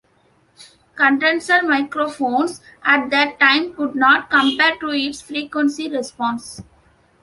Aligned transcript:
Condenser 0.95 1.61
microphones 1.61 2.59
at 2.83 3.11
the 3.11 3.35
time 3.39 3.75
could 3.75 3.93
not 3.93 4.31
compare 4.31 4.75
to 4.79 4.89
its 4.89 5.21
frequency 5.21 5.89
response. 5.91 6.63